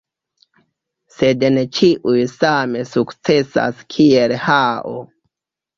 [1.15, 5.01] Sed ne ĉiuj same sukcesas kiel Hao.